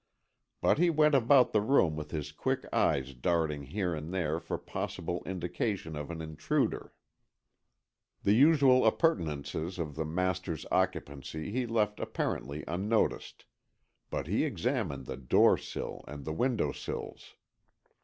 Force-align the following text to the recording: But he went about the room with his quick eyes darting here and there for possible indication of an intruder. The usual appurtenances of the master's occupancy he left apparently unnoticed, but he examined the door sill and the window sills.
But 0.61 0.79
he 0.79 0.89
went 0.89 1.13
about 1.13 1.51
the 1.51 1.61
room 1.61 1.95
with 1.95 2.09
his 2.09 2.31
quick 2.31 2.65
eyes 2.73 3.13
darting 3.13 3.65
here 3.67 3.93
and 3.93 4.11
there 4.11 4.39
for 4.39 4.57
possible 4.57 5.21
indication 5.27 5.95
of 5.95 6.09
an 6.09 6.23
intruder. 6.23 6.91
The 8.23 8.33
usual 8.33 8.83
appurtenances 8.87 9.77
of 9.77 9.93
the 9.93 10.05
master's 10.07 10.65
occupancy 10.71 11.51
he 11.51 11.67
left 11.67 11.99
apparently 11.99 12.63
unnoticed, 12.67 13.45
but 14.09 14.25
he 14.25 14.43
examined 14.43 15.05
the 15.05 15.17
door 15.17 15.55
sill 15.55 16.03
and 16.07 16.25
the 16.25 16.33
window 16.33 16.71
sills. 16.71 17.35